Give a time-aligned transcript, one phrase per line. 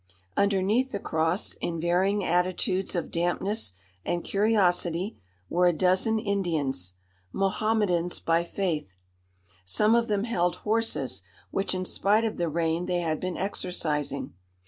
[0.35, 3.73] Underneath the cross, in varying attitudes of dampness
[4.03, 6.93] and curiosity, were a dozen Indians,
[7.31, 8.95] Mohammedans by faith.
[9.63, 14.33] Some of them held horses which, in spite of the rain, they had been exercising.